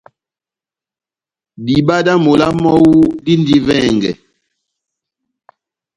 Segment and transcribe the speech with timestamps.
[1.65, 4.11] Diba dá mola mɔ́wu dindi vɛngɛ.